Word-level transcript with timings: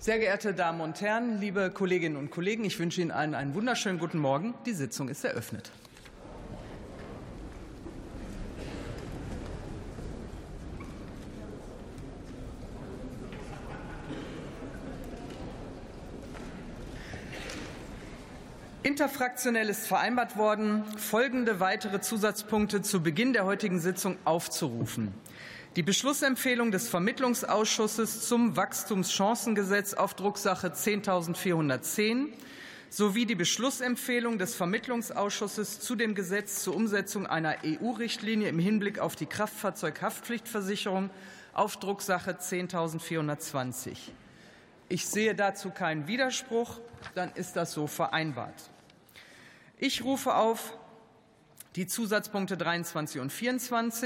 Sehr 0.00 0.20
geehrte 0.20 0.54
Damen 0.54 0.80
und 0.80 1.00
Herren, 1.00 1.40
liebe 1.40 1.72
Kolleginnen 1.72 2.14
und 2.14 2.30
Kollegen, 2.30 2.64
ich 2.64 2.78
wünsche 2.78 3.00
Ihnen 3.00 3.10
allen 3.10 3.34
einen 3.34 3.54
wunderschönen 3.54 3.98
guten 3.98 4.18
Morgen. 4.18 4.54
Die 4.64 4.72
Sitzung 4.72 5.08
ist 5.08 5.24
eröffnet. 5.24 5.72
Interfraktionell 18.84 19.68
ist 19.68 19.88
vereinbart 19.88 20.36
worden, 20.36 20.84
folgende 20.96 21.58
weitere 21.58 22.00
Zusatzpunkte 22.00 22.82
zu 22.82 23.02
Beginn 23.02 23.32
der 23.32 23.44
heutigen 23.44 23.80
Sitzung 23.80 24.16
aufzurufen. 24.24 25.12
Die 25.78 25.84
Beschlussempfehlung 25.84 26.72
des 26.72 26.88
Vermittlungsausschusses 26.88 28.26
zum 28.26 28.56
Wachstumschancengesetz 28.56 29.94
auf 29.94 30.14
Drucksache 30.14 30.70
10.410 30.70 32.32
sowie 32.90 33.26
die 33.26 33.36
Beschlussempfehlung 33.36 34.40
des 34.40 34.56
Vermittlungsausschusses 34.56 35.78
zu 35.78 35.94
dem 35.94 36.16
Gesetz 36.16 36.64
zur 36.64 36.74
Umsetzung 36.74 37.28
einer 37.28 37.58
EU-Richtlinie 37.64 38.48
im 38.48 38.58
Hinblick 38.58 38.98
auf 38.98 39.14
die 39.14 39.26
Kraftfahrzeughaftpflichtversicherung 39.26 41.10
auf 41.52 41.76
Drucksache 41.76 42.32
10.420. 42.32 43.98
Ich 44.88 45.06
sehe 45.06 45.36
dazu 45.36 45.70
keinen 45.70 46.08
Widerspruch. 46.08 46.80
Dann 47.14 47.30
ist 47.36 47.54
das 47.54 47.70
so 47.70 47.86
vereinbart. 47.86 48.68
Ich 49.78 50.02
rufe 50.02 50.34
auf 50.34 50.76
die 51.76 51.86
Zusatzpunkte 51.86 52.56
23 52.56 53.20
und 53.20 53.30
24 53.30 53.68